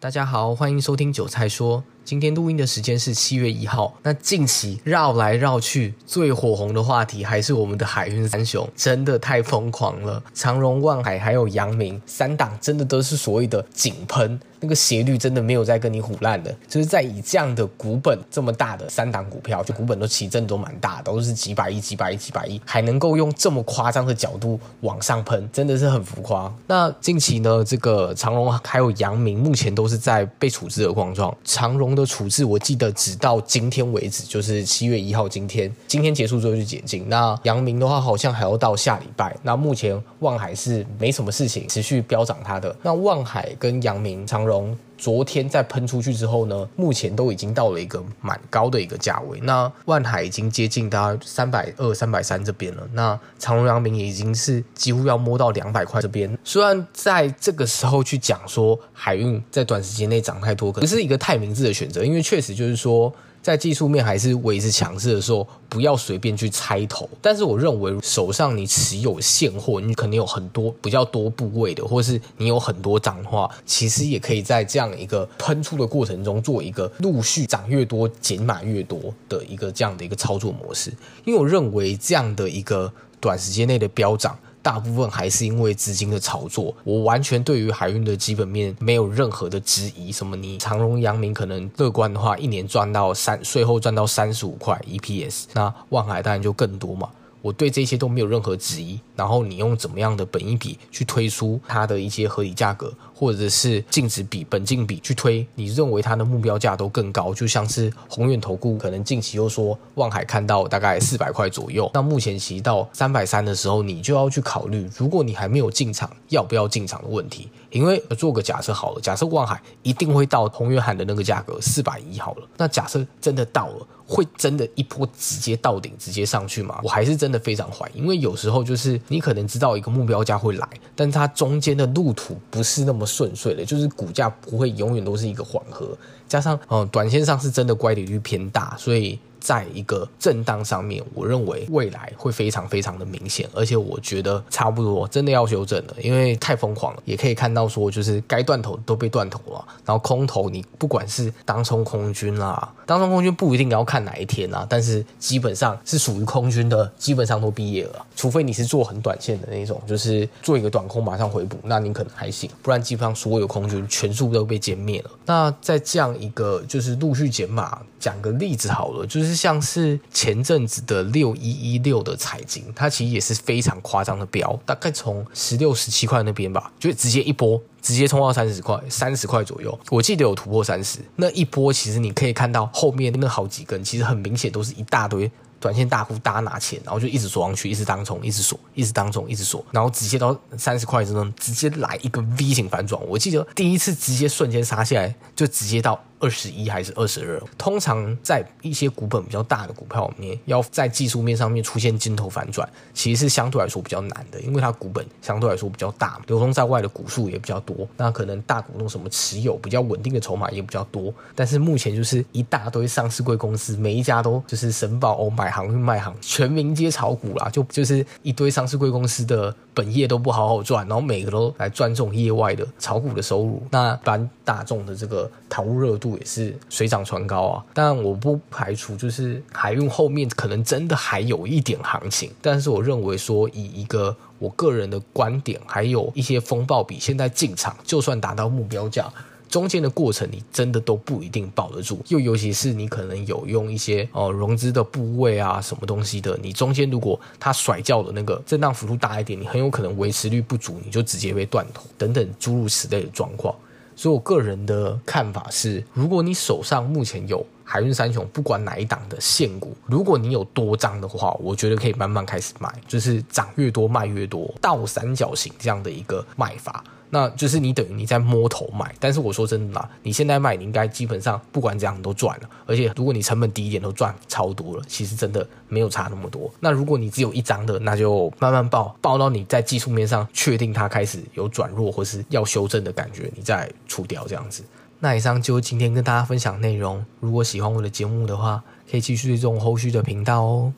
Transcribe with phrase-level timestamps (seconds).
[0.00, 1.82] 大家好，欢迎收听韭菜说。
[2.08, 3.94] 今天录音的时间是七月一号。
[4.02, 10.22] 那近期绕来绕去最火红的话题还是我们的海运三雄，真的太疯狂了。
[10.32, 14.40] 长荣、万海还有阳明三档，真的都是所谓的井喷。
[14.60, 26.52] 那个斜率真的没有在跟你唬烂的，就是在以这样的股本这么大的三档股票，就股本都其实真的都蛮大，都是几百亿、几百亿、几百亿，还能够用这么夸张的角度往上喷，真的是很浮夸。
[26.66, 31.36] 那近期呢，这个长荣还有阳明目前都是在被处置的状况。
[31.44, 37.08] 长荣的处置，我记得直到今天为止，就是七月一号今天，今天结束之后就解禁。
[37.08, 39.36] 那阳明的话，好像还要到下礼拜。
[39.42, 42.74] 那目前望海是没什么事情，持续飙涨它的。
[42.82, 44.48] 那望海跟阳明长。
[44.48, 49.38] 荣昨天在喷出去之后呢，目前都已经到了一个蛮高的一个价位。
[49.42, 52.82] 那万海已经接近大概三百二、三百三这边了。
[52.92, 56.36] 那长荣、阳明也已经是几乎要摸到两百块这边。
[56.42, 63.10] 虽然在这个时候去讲说海运在短时间内涨太多，可是一个太明智的选择，因为确实就是说。
[63.48, 67.08] 在技术面还是维持强势的时候，不要随便去猜头。
[67.22, 79.00] 但是我认为手上你持有现货，你可能有很多比较多部位的，或是你有很多涨的话，其实也可以在这样一个喷出的过程中做一个陆续涨越多减码越多
[79.30, 80.92] 的一个这样的一个操作模式。
[81.24, 84.38] 因为我认为这样的一个短时间内的飙涨。
[84.62, 90.12] 大部分还是因为资金的炒作，我完全对于海运的基本面没有任何的质疑。
[90.12, 97.08] 什么你长荣、阳明可能乐观的话，一年赚到三，税后赚到三十五块 EPS，那万海当然就更多嘛。
[97.42, 98.98] 我对这些都没有任何质疑。
[99.16, 107.34] 然后你用怎么样的本益比去推出它的一些合理价格，或者是净值比、本净比去推，你认为它的目标价都更高。
[107.34, 117.48] 就像是宏远投顾可能近期又说望海看到大概四百块左右，那目前其到三百三的时候，你就要去考虑，如果你还没有进场，要不要进场的问题。
[117.70, 126.80] 因为做个假设好了，假设望海一定会到宏远喊的那个价格四百一好了，那假设真的到了，会真的一波直接到顶，直接上去吗？
[126.82, 128.98] 我还是真的非常怀疑，因为有时候就是。
[129.08, 135.96] 你可能知道一个目标价会来，但它中间的路途不是那么顺遂的，就是股价不会永远都是一个缓和，
[136.26, 139.18] 加上嗯，短线上是真的乖离率偏大，所以。
[139.48, 147.02] 在一个震荡上面，我认为未来会非常非常的明显，而且我觉得差不多真的要修正了，因为太疯狂了。
[147.06, 165.10] 也可以看到说，就是该断头都被断头了，然后空头你不管是当冲空军啦， 当冲空军不一定要看哪一天啊，但是基本上是属于空军的，基本上都毕业了，除非你是做很短线的那种，就是做一个短空马上回补，那你可能还行，不然基本上所有空军全数都被歼灭了。
[165.24, 169.37] 那在这样一个就是陆续减码，讲个例子好了，就是。
[169.38, 180.98] 像是前阵子的六一一六的彩晶，它其实也是非常夸张的飙，大概从十六十七块那边吧，就直接一波直接冲到三十块，三十块左右，我记得有突破三十。
[181.14, 193.00] 那一波其实你可以看到后面那好几根，其实很明显都是一大堆短线大户大拿钱，然后就一直锁上去，一直当冲，一直锁，一直当冲，一直锁，然后直接到三十块之中，直接来一个 V 型反转。
[193.06, 196.00] 我记得第一次直接瞬间杀下来，就直接到。
[196.20, 197.40] 二十一还是二十二？
[197.56, 211.14] 通常在一些股本比较大的股票里面，要在技术面上面出现金头反转，其实是相对来说比较难的，因为它股本相对来说比较大，流通在外的股数也比较多，那可能大股东什么持有比较稳定的筹码也比较多。
[211.34, 226.07] 但是目前就是一大堆上市贵公司，每一家都就是申报哦，买行卖行，全民皆炒股啦，就就是一堆上市贵公司的本业都不好好赚，然后每个都来赚这种业外的炒股的收入，那一般大众的这个投入热度。
[226.16, 239.12] 也是水涨船高啊，但我不排除就是海运后面可能真的还有一点行情，但是我认为说以一个我个人的观点，还有一些风暴比，现在进场就算达到目标价，
[239.48, 253.54] 中间的过程你真的都不一定抱得住，又尤其是你可能有用一些哦融资的部位啊什么东西的，你中间如果它甩掉的那个震荡幅度大一点，你很有可能维持率不足，你就直接被断头等等诸如此类的状况。
[253.98, 266.82] 所以，我个人的看法是，如果你手上目前有海运三雄，不管哪一档的现股，如果你有多张的话，我觉得可以慢慢开始卖，就是涨越多卖越多，倒三角形这样的一个卖法。
[267.10, 276.50] 那就是你等于你在摸头买，但是我说真的啦，你现在卖，你应该基本上不管怎样都赚了，而且如果你成本低一点都赚超多了，其实真的没有差那么多。
[276.60, 284.62] 那如果你只有一张的，那就慢慢报，报到你在技术面上确定它开始有转弱或是要修正的感觉，你再出掉这样子。
[285.00, 290.72] 那以上就是今天跟大家分享内容，如果喜欢我的节目的话，可以继续追踪后续的频道哦。